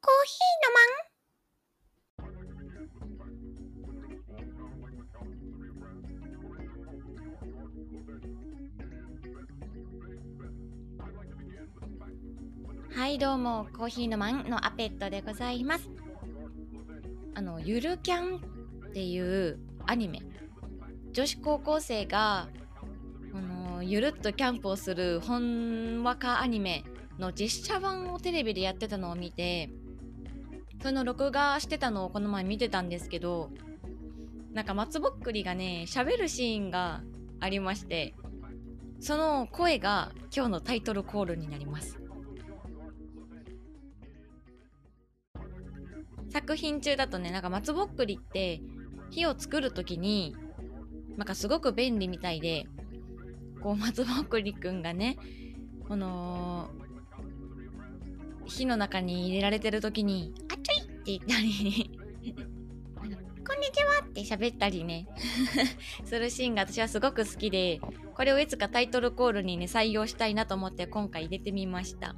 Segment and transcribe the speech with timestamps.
[0.00, 15.90] コーヒーのはいどうもコーヒーのマンのアペットでございます。
[17.34, 18.40] あのゆるキャンっ
[18.92, 20.20] ていうアニメ。
[21.10, 22.48] 女子高校生が
[23.34, 26.84] あのゆるっとキャンプをするほんわかアニメ
[27.18, 29.70] の実写版をテレビでやってたのを見て
[30.82, 33.50] その録画してたのをこの前見てたんですけど
[34.52, 37.02] なんか松ぼっくりがね喋るシーンが
[37.40, 38.14] ありまして
[39.00, 41.98] その声が今日のタイトルコールになります
[46.30, 48.60] 作品中だとねなんか松ぼっくりって
[49.10, 50.36] 火を作る時に
[51.16, 52.66] なんかすごく便利みたいで
[53.62, 55.16] こう松ぼっくりくんがね
[55.88, 56.68] この
[58.46, 60.32] 火の中に入れられてる時に「!」
[61.08, 61.98] って言ったり。
[63.46, 64.02] こんにちは。
[64.04, 65.06] って喋ったりね。
[66.04, 67.80] するシーンが私はすごく好きで
[68.14, 72.14] これをいつかタイトルコールにね採用したいなと思って今回入れてみました。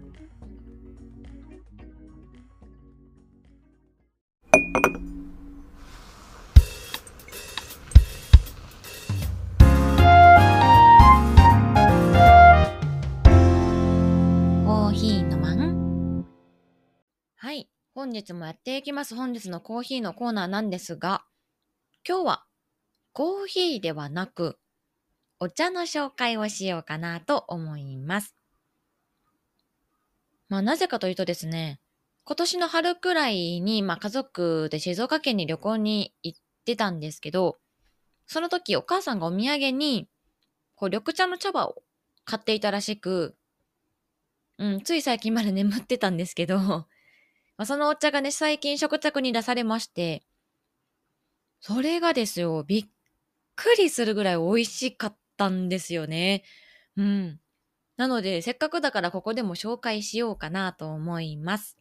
[18.01, 21.23] 本日もやっていきます本日のコーヒーのコーナーなんですが
[22.09, 22.45] 今日は
[23.13, 24.59] コーヒーではなく
[25.39, 28.35] お茶の紹介をしようかなと思います。
[30.49, 31.79] まあなぜかというとですね、
[32.25, 37.59] 今年の春くらいに、まあ、家族で静岡県に旅行に行ってたんですけど、
[38.27, 40.09] その時お母さんがお土産に
[40.75, 41.83] こう緑茶の茶葉を
[42.25, 43.37] 買っていたらしく、
[44.57, 46.87] うん、つい最近まで眠ってたんですけど、
[47.61, 50.23] まあ、そのお茶がね、最近食卓に出されまして、
[51.61, 52.87] それがですよ、びっ
[53.55, 56.43] くりするぐらい美味しかったんですよね。
[56.97, 57.39] うん。
[57.99, 61.77] なので、せっかくだからここでも紹介しようかなと思います。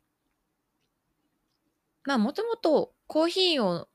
[2.03, 3.87] まあ、もともとコーヒーを、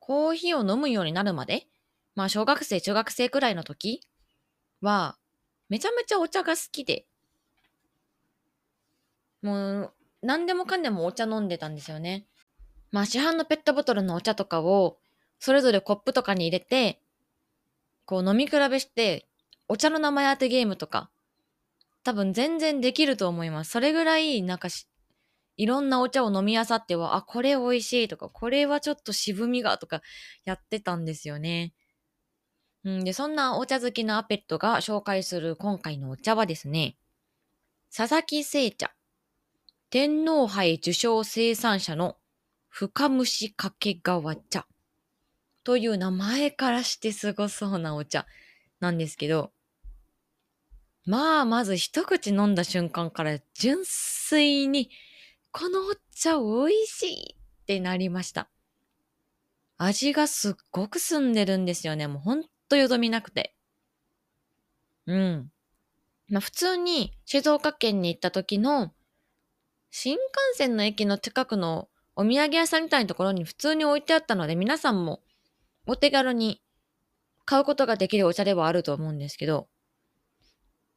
[0.00, 1.68] コーヒーを飲むようになるまで、
[2.16, 4.00] まあ、小学生、中学生くらいの時
[4.80, 5.16] は、
[5.68, 7.06] めちゃめちゃお茶が好きで、
[9.42, 9.94] もう、
[10.24, 12.26] 何でもかんでもお茶飲んでたんですよね。
[12.90, 14.98] まあ、市販のペットボトルのお茶とかを、
[15.38, 17.00] それぞれコップとかに入れて、
[18.06, 19.26] こう飲み比べして、
[19.68, 21.10] お茶の名前当てゲームとか、
[22.04, 23.70] 多分全然できると思います。
[23.70, 24.86] それぐらい、なんかし、
[25.56, 30.02] いろんなお茶を飲み漁っては、あ、これ美味しいとか、これはちょっと渋みがとか
[30.44, 31.74] やってたんですよね。
[32.84, 36.96] うん、で、そんなお茶好きなアペットが紹介する今回のお茶はですね、
[37.94, 38.94] 佐々木製茶、
[39.94, 42.16] 天皇杯受賞生産者の
[42.68, 44.66] 深蒸し掛川茶
[45.62, 48.26] という名前からしてすごそうなお茶
[48.80, 49.52] なんですけど、
[51.06, 54.90] まあ、まず一口飲んだ瞬間から純粋に、
[55.52, 58.48] このお茶美味しいってなりました。
[59.78, 62.08] 味がすっごく澄んでるんですよね。
[62.08, 63.54] もうほんとよどみなくて。
[65.06, 65.52] うん。
[66.30, 68.92] まあ普通に静岡県に行った時の
[69.96, 70.22] 新幹
[70.56, 75.20] 線の駅の近くのお土産屋さんみたいなところに普通に置いてあったので皆さんも
[75.86, 76.60] お手軽に
[77.44, 79.68] 買うことができるお茶ではあると思うんですけど、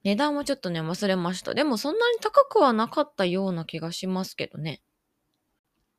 [0.03, 1.53] 値段はちょっとね、忘れました。
[1.53, 4.81] でもそんなに高くはなかったような気がしますけどね。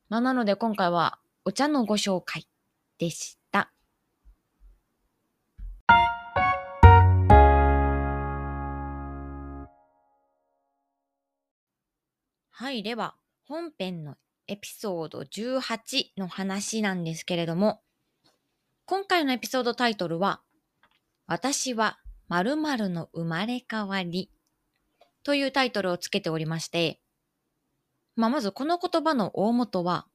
[0.09, 2.49] まあなので今回はお茶のご紹介
[2.97, 3.38] でし
[12.61, 13.15] はい、では
[13.47, 17.79] 本編のエピソード18の話なんですけれども、
[18.85, 20.41] 今回のエピソードタイトルは、
[21.25, 24.29] 私は〇〇の生まれ変わり
[25.23, 26.99] というタイトルをつけておりまして、
[28.17, 30.07] まあ、まずこの言葉の大元は、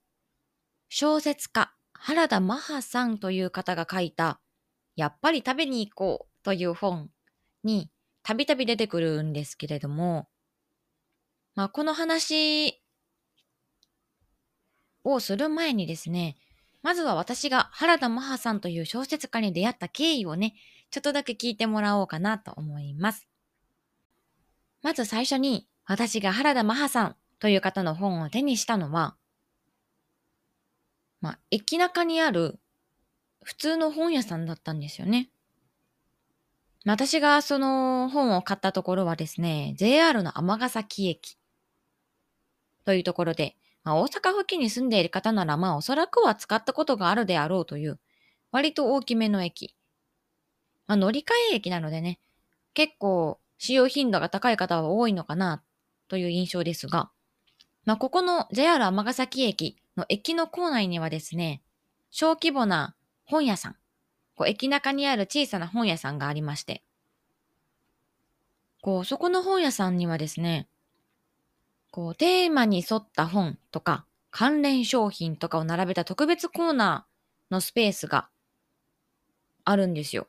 [0.90, 4.38] 小説家原田マハさんという方が書いた、
[4.96, 7.08] やっぱり食べに行こうという本
[7.62, 7.90] に
[8.22, 10.28] たびたび出てくるんですけれども、
[11.54, 12.82] まあ、この話
[15.04, 16.36] をする前にですね、
[16.82, 20.54] まずは私が原田マハさんという小説家に出会った経緯をね、
[20.90, 23.28] ちょっとだけ聞いてもらおうかなと思います。
[24.82, 29.16] まず最初に私が原田マハさんという方の本を手にしたのは、
[31.20, 32.58] まあ、駅中にある
[33.42, 35.30] 普通の本屋さんだったんですよね。
[36.84, 41.38] 私がその本を買ったところはですね、JR の尼崎駅
[42.84, 47.98] というところで、まあ、大阪付近に住んでいる方なら、まあ、おそらくは使ったことがあるであろうという、
[48.50, 49.74] 割と大きめの駅。
[50.86, 52.18] まあ、乗り換え駅なのでね、
[52.72, 55.62] 結構使用頻度が高い方は多いのかな
[56.08, 57.10] という印象ですが、
[57.84, 61.62] まあ、ここの JR 尼崎駅の駅の構内にはですね、
[62.10, 62.94] 小規模な
[63.24, 63.76] 本屋さん、
[64.34, 66.82] こう駅中にある小さな本屋さんがありまして、
[68.82, 70.68] こう、そこの本屋さんにはですね、
[71.94, 78.28] こう、テーマに沿った本とか、関連商品とかを並べた特別コーナーのスペースが
[79.64, 80.26] あるんですよ。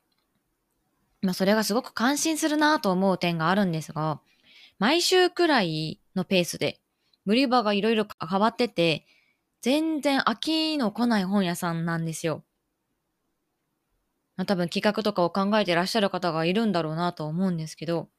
[1.23, 4.21] まあ、それがすごく感心するなと思う点があるんですが、
[4.77, 6.79] 毎週くらいのペースで、
[7.25, 9.07] 売り場がいろいろ変わってて、
[9.61, 12.43] 全然飽きの来ない本屋さんなんですよ。
[14.37, 18.09] まあ、多分企画とかを考えてらっしゃる方がいるんだろうなと思うんですけど、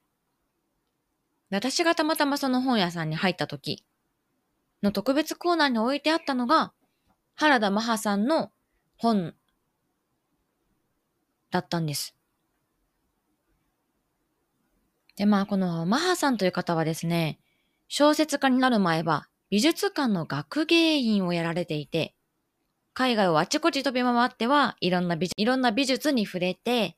[1.51, 3.85] 私がたまたまその本屋さんに入った時
[4.83, 6.73] の特別コーナーに置いてあったのが、
[7.35, 8.51] 原田マハさんの
[8.97, 9.35] 本
[11.51, 12.15] だったんです。
[15.17, 17.39] で、まあ、このマハさんという方はですね、
[17.89, 22.15] 小説家になる前は美術館の学芸員をやられていて、
[22.93, 26.97] 海外をあちこち飛び回ってはいろんな美いろんな美術に触れて、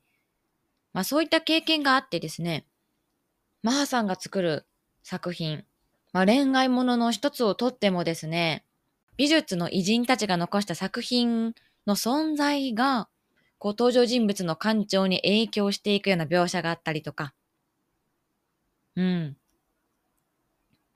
[0.93, 2.65] まあそういった経験があってですね、
[3.61, 4.65] マハさんが作る
[5.03, 5.65] 作品、
[6.13, 8.65] まあ、恋愛ものの一つをとってもですね、
[9.17, 11.53] 美術の偉人たちが残した作品
[11.85, 13.09] の存在が、
[13.57, 17.33] こう登場人物の感情に影響していくような描写があったりとか、
[18.95, 19.37] うん。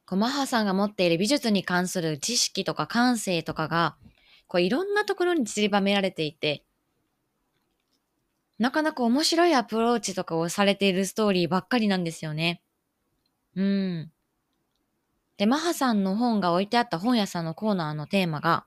[0.06, 3.98] こうマハさんが持っている美術に関する知識とか感性とかが、
[4.48, 6.63] こういろんなところに散りばめられていて、
[8.60, 12.62] なかなか面白いアプローチとかをされているストーリーばっかりなんですよね。
[13.56, 14.12] うん。
[15.38, 18.66] で、マハさんの本が置いてあった本屋さんのコーナーのテーマが、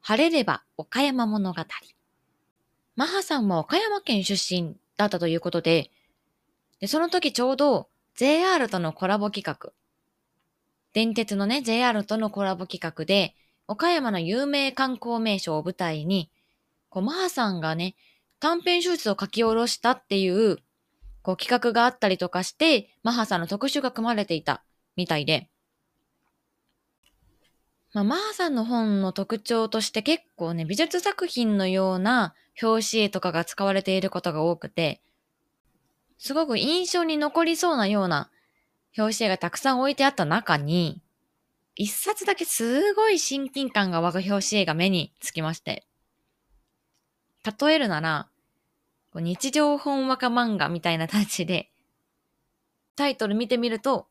[0.00, 1.64] 晴れれば岡山物語。
[2.96, 5.90] マハさんは岡山県出身だったということで、
[6.80, 9.72] で、その時ちょうど JR とのコラボ企画、
[10.92, 13.34] 電鉄のね、JR とのコラボ企画で、
[13.66, 16.30] 岡山の有名観光名所を舞台に、
[16.88, 17.94] こう、マハさんがね、
[18.40, 20.58] 短編小説を書き下ろしたっていう、
[21.22, 24.62] こう企画があったりとかして、マハさんの特集が組まれていた
[24.96, 25.48] みたいで、
[27.94, 35.00] まあ、マハさんの本の特徴として結構ね、美術作品のような表紙絵とかが使われていることが多くて、
[36.18, 38.30] すごく印象に残りそうなような
[38.96, 41.00] 表紙絵がたくさん置いてあった中に、
[41.76, 45.87] 一冊だけすごい親近感が湧く表紙絵が目につきまして。
[47.44, 48.28] 例えるなら、
[49.14, 51.70] 日常本和歌漫画みたいなタッチで、
[52.96, 54.08] タイトル見てみると、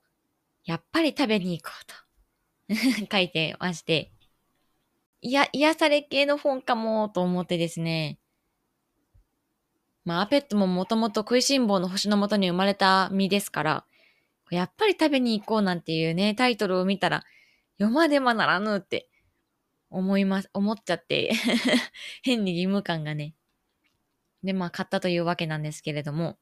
[0.65, 4.11] やっぱり食べに行こうと 書いてまして、
[5.21, 8.19] いや、癒され系の本かもと思ってですね。
[10.05, 13.85] まあ、アペットももともと食いしん坊の星のもとに生まれた身ですから、
[14.49, 17.25] やっぱり食べに行こうなんていうね、タイトルを見たら、
[17.77, 19.09] 読まねばならぬって
[19.89, 21.33] 思います、思っちゃって
[22.23, 23.33] 変に義務感がね。
[24.43, 26.37] で、まあ、買ったというわけなんですけれども、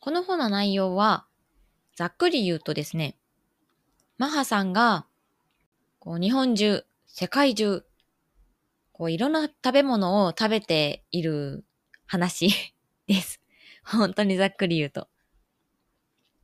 [0.00, 1.26] この本の内容は、
[1.96, 3.16] ざっくり言うとですね、
[4.18, 5.06] マハさんが、
[5.98, 7.84] こう、日本中、世界中、
[8.92, 11.64] こう、いろんな食べ物を食べている
[12.06, 12.50] 話
[13.08, 13.40] です。
[13.84, 15.08] 本当にざっくり言うと。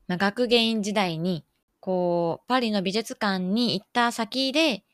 [0.08, 1.44] まあ、学芸員時代に、
[1.80, 4.84] こう、パリの美術館に行った先で、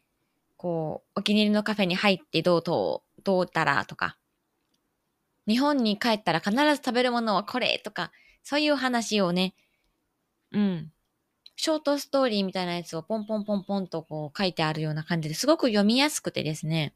[0.59, 4.19] こう、お気に入りのカフェに入ってどうと、どうたらとか、
[5.47, 8.13] 日本に帰ったら必ず食べるものはこれとか、
[8.43, 9.55] そういう話をね、
[10.53, 10.93] うん。
[11.57, 16.93] ショートストーリーみたいなやつをポンポンポンポンとこう書いてあるような感じですごく読みやすくてですね。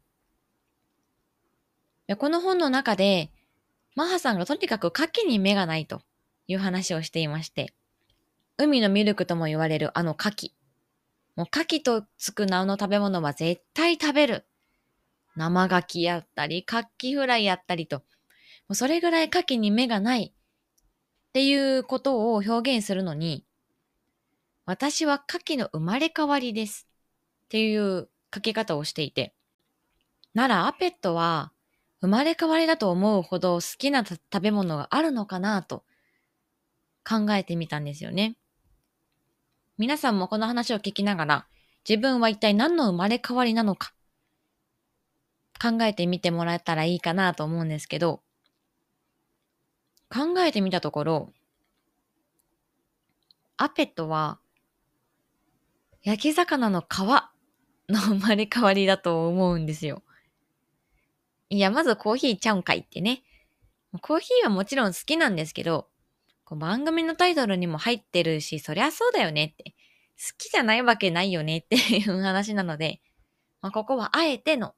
[2.17, 3.31] この本の中で、
[3.95, 6.01] マハさんがとにかく牡蠣に目がないと
[6.47, 7.73] いう話をしていまして、
[8.57, 10.51] 海のミルクとも言われるあの牡蠣。
[11.35, 14.45] もう牡蠣とつく名の食べ物は絶対食べる。
[15.35, 18.03] 生牡蠣やったり、牡蠣フライやったりと、も
[18.69, 23.45] うそれぐらい牡蠣に目がないっていうことを表現するのに、
[24.65, 26.87] 私は牡蠣の生まれ変わりです
[27.45, 29.33] っていう書き方をしていて、
[30.33, 31.51] ならアペットは
[32.01, 35.83] 生まれ変わりだと思うほど好きな食べ物があるのかなと
[37.07, 38.35] 考えてみたんですよね。
[39.77, 41.47] 皆さんもこの話を聞きながら、
[41.87, 43.93] 自分は一体何の生まれ変わりなのか、
[45.59, 48.21] 考えてみてもらえたらいいかなと思うんですけど、
[50.09, 51.33] 考えてみたところ、
[53.57, 54.39] アペットは、
[56.03, 56.99] 焼き魚の皮
[57.89, 60.03] の生まれ変わりだと思うんですよ。
[61.49, 63.23] いや、まずコーヒーちゃうんかいってね。
[64.01, 65.87] コーヒーはもちろん好きなんですけど、
[66.45, 69.73] こう番組のタイトルにも入ってるし、そりゃそうだよねって。
[70.17, 73.01] 好きじゃないわけないよねって いう話なので、
[73.61, 74.75] まあ、ここはあえての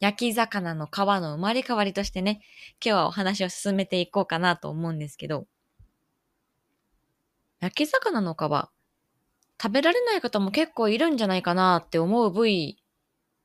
[0.00, 2.40] 焼き魚の皮の生まれ変わりとしてね、
[2.84, 5.46] 今日はお話を進めていこうかなと思うんですけど、
[7.60, 8.38] 焼き魚の皮、
[9.60, 12.80] 食べられない方も結構いるんじゃないかなって思う部位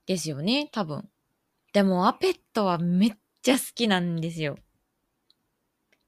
[0.06, 1.10] ですよね、多分。
[1.74, 3.12] でもアペットはめっ
[3.42, 4.58] ちゃ好きなんですよ。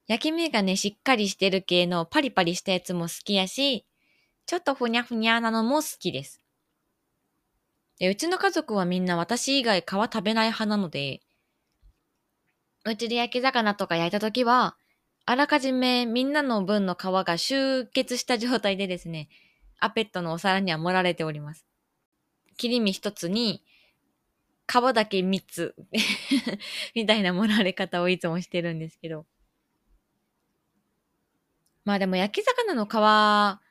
[0.08, 3.86] 焼き目がね、しっかりしてる系のパリパリしたやつも好きやし、
[4.46, 6.42] ちょっとふにゃふにゃなのも好きです。
[7.98, 11.22] で、うちの家族はみんな私以外皮食べない派なので、
[12.86, 14.78] うちで焼き魚とか焼いた時は、
[15.26, 19.28] あらかじめみんなの分の皮が集結した状態でですね、
[19.80, 21.66] アペットのお皿には盛られております。
[22.58, 23.64] 切り身一つに、
[24.68, 25.76] 皮だけ三つ
[26.94, 29.26] みたいな盛られ方をいつもしてるんですけど。
[31.86, 33.62] まあでも焼き魚の皮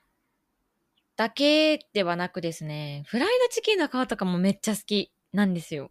[1.17, 5.91] だけではなくですね、フライドチキンの皮とかもめっちゃ好きなんですよ。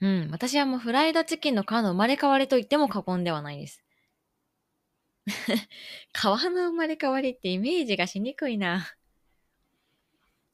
[0.00, 0.28] うん。
[0.30, 3.84] 私はもうフライドチキンの皮の生まれ変わりと言っても過言ではないです。
[5.26, 8.94] 皮の生まれ変わりってイメージがしにくいな。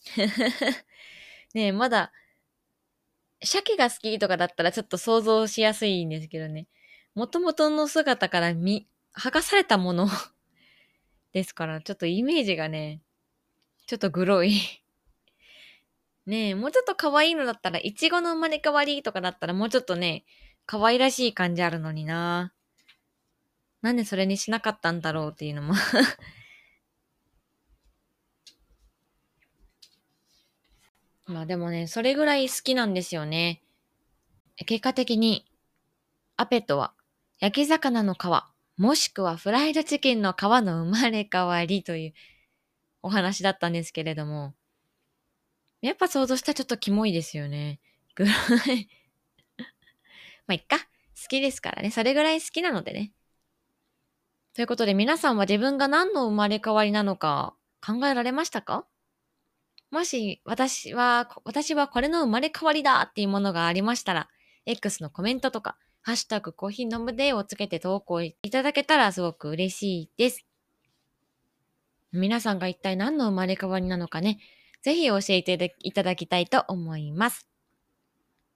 [1.55, 2.13] ねえ、まだ、
[3.43, 6.69] 鮭が好きとかだったらちょっと想像しやすいんですけどね。
[7.15, 10.09] もともとの姿から見、剥がされたもの
[11.33, 13.03] ですから、ちょっとイメージがね、
[13.87, 14.53] ちょっとグロい
[16.27, 20.25] ねえ、もうちょっと可愛いのだったら、いちごの生まれ変わりとかだったらもうちょっとね、
[20.67, 22.53] 可愛らしい感じあるのにな。
[23.83, 25.73] なんでそれにしなかったんだろうっていうのも
[31.27, 33.63] まあでもね、それぐらい好きなんですよね。
[34.67, 35.47] 結果的に、
[36.37, 36.93] アペットは
[37.39, 38.19] 焼き魚の皮、
[38.79, 42.13] もしくはフライドチキンの皮の生まれ変わりという
[43.03, 44.55] お話だったんですけれども、
[45.81, 47.81] やっぱ想像したらちょっとキモいですよね。
[48.15, 48.89] ぐらい
[50.47, 50.79] まあ、いっか。
[51.21, 51.91] 好きですからね。
[51.91, 53.13] それぐらい好きなのでね。
[54.55, 58.87] ということで皆さんは自分が何の生まれ変わりなのか考えられましたか？
[59.91, 64.29] もし私は、私はこれの生まれ変わりだっていうものがありましたら、
[64.67, 65.79] X のコメントとか、
[66.09, 70.47] ハッシュタグコーヒー飲むでをつけて投稿いただけたらすごく嬉しいです。
[72.13, 74.39] 皆さんが一体何の生まれ変わりなのかね、
[74.81, 77.47] ぜひ教えていただきたいと思います。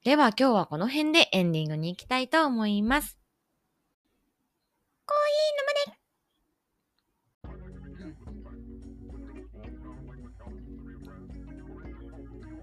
[0.02, 3.18] では今日はこの辺でエンディングに行きたいと思います。
[5.04, 5.16] コー
[5.84, 5.98] ヒー飲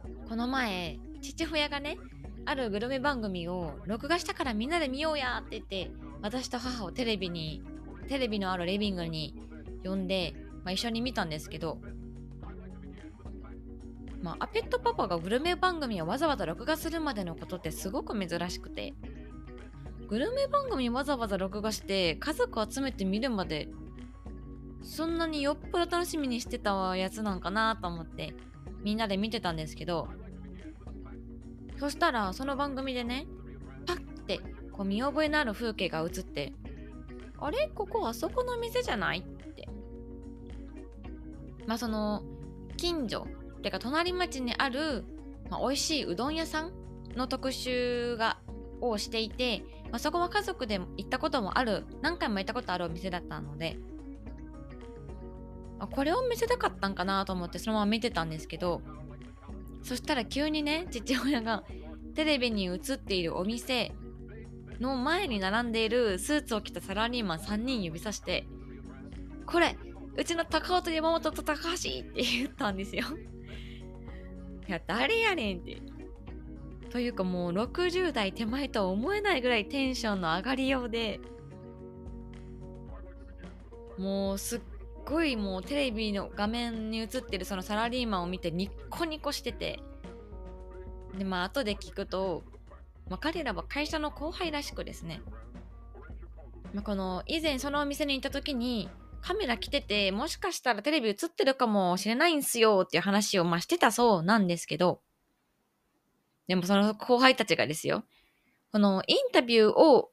[0.10, 1.96] むねこの前、父親がね、
[2.46, 5.91] あるグルメ番組を録画したからみんなで見ようやって言って
[6.22, 7.62] 私と母をテレビに
[8.08, 9.36] テレビのあるリビングに
[9.84, 11.79] 呼んで、まあ、一緒に見たんですけど
[14.22, 18.93] まあ、アペットパパがグルメ番組をわざわざ録画するまでのことってすごく珍しくて
[20.08, 23.69] グルメ番組わざわざ録画して家族集めて見るまで
[24.81, 28.34] そんなによっぽど楽しみにしてたやつなんかなと思って
[28.81, 30.10] みんなで見てたんですけど
[31.79, 33.25] そしたらその番組でね
[33.86, 34.39] パッて
[34.71, 36.53] こう見覚えのある風景が映って
[37.39, 37.71] あれ？
[37.74, 39.19] ここあそこの店じゃない？
[39.19, 39.67] って。
[41.65, 42.24] まあその
[42.77, 43.27] 近所
[43.62, 45.05] てか隣町にある、
[45.50, 46.71] まあ、美味しいうどん屋さん
[47.15, 48.39] の特集が
[48.81, 53.77] をしていて、まあ、そこは家族で行ったこともある何回も行ったことあるお店だったので
[55.91, 58.81] これを見せたかったんかなと思ってそのまま見てたんですけど
[59.83, 61.63] そしたら急にね父親が
[62.15, 63.91] テレビに映っているお店
[64.79, 68.48] の前に並んでいるスーツを着たサラリーマン3人指さして
[69.45, 69.77] 「これ
[70.15, 73.05] うちの高尾と山本と高橋!」って言ったんですよ。
[74.67, 75.81] いや誰やねんって。
[76.89, 81.19] というかもう60代手前とは思えないぐらいテンションの上がりようで
[84.00, 84.59] もうすっ
[85.09, 89.79] ごいもうテレビの画面に映ってるそのサラリーマンを見てニッコニコしてて。
[91.17, 92.43] でまあ後で聞くと、
[93.09, 95.21] まあ、彼らは会社の後輩らしくですね、
[96.71, 98.89] まあ、この以前そのお店に行った時に
[99.21, 105.01] カメラ来ててもしかしたらテレビ映ってるかもしれないんすよっていう話をまあしてたそうなんですけど。
[106.47, 108.05] でもその後輩たちがですよ。
[108.71, 110.11] このインタビューを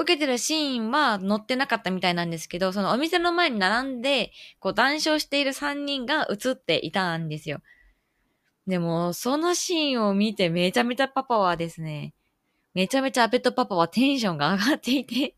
[0.00, 7.60] 受けてるシーンは載ってなかったみたいなんですけど、そのお店の前に並んで、こう談笑している3人が映っていたんですよ。
[8.66, 12.14] でも、そのシーンを見てめちゃめちゃパパはですね、
[12.72, 15.34] めちゃめちゃアペットパパはテンションが上がっていて。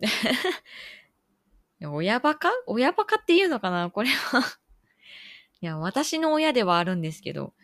[1.80, 2.50] 親バカ？
[2.66, 3.90] 親バカっていうのかな？
[3.90, 4.40] これは。
[5.60, 7.54] いや、私の親ではあるんですけど、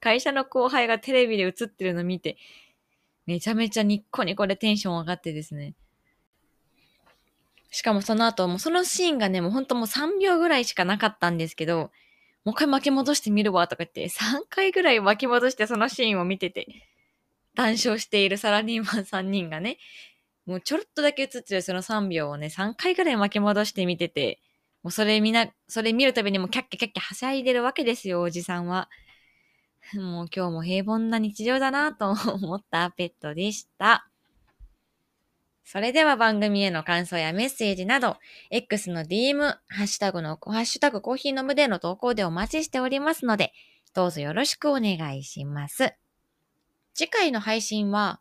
[0.00, 2.36] 会社の後輩がテレビで映ってるの見て、
[3.26, 5.74] めちゃめちゃニッコニコでテンション上がってですね。
[7.70, 11.90] しかもその後、もうそのシーンがね、もうほんともう3秒ぐらいしかなかったんですけど、
[12.44, 16.66] もう一回巻き戻してみるわとか言って、3回ぐらい巻き戻してそのシーンを見てて、
[17.54, 19.78] 談笑しているサラリーマン3人がね、
[20.46, 24.40] もうちょろっとだけ映ってるその3秒をね、3回ぐらい巻き戻して見てて、
[24.82, 28.88] もうそれみな、それ見るたびにもキャッキャキャッキャはしゃいでるわけですよ、おじさんは。
[29.98, 34.06] もう今日も平凡な日常だなと思ったペットでした。
[35.64, 38.16] それでは番組への感想やメッセージなど、
[38.50, 43.52] X の DM、ハッシュタグの、ハッシュタグコーヒー飲むでの投稿でお待ちしておりますので、
[43.94, 45.94] どうぞよろしくお願いします。
[46.92, 48.20] 次回の配信は、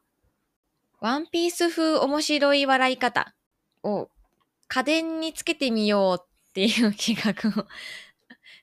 [1.00, 3.34] ワンピース風面白い笑い方
[3.84, 4.10] を
[4.68, 7.66] 家電につけてみようっていう企画を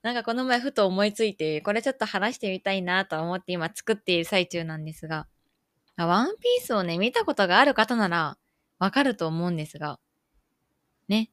[0.07, 5.27] なんかこの前ふと思いついて、これちょっと話してみたいなと思って今作っている最中なんですが、
[5.97, 8.39] ワンピースをね、見たことがある方なら
[8.79, 9.99] わかると思うんですが、
[11.09, 11.33] ね。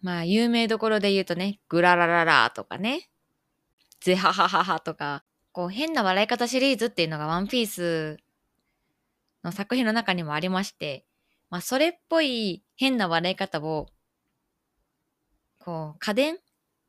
[0.00, 3.10] まあ、有名どころで言うとね、グララララとかね、
[4.00, 8.16] ゼハハハハとか、こう変な笑い方シリーズっていうのがワンピース
[9.44, 11.04] の作品の中にもありまして、
[11.50, 13.88] まあ、それっぽい変な笑い方を、
[15.58, 16.38] こう、家電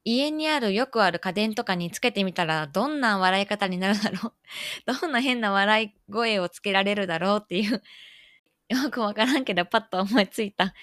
[0.09, 4.33] 家にあるよくある家電とかにつけてみたらどんな笑い方になるだろう
[4.99, 7.83] どんな変な笑い声をつけられるだろうっていう
[8.69, 10.73] よくわからんけどパッと思いついた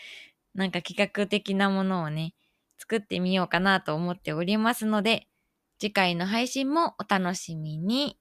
[0.54, 2.32] なんか企画的なものをね、
[2.78, 5.26] 作ってみようかなと思っておりますので、
[5.80, 8.16] 次回の配信もお楽しみに。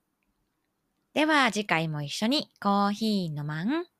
[1.13, 3.92] では次回も一緒にコーヒーのまん？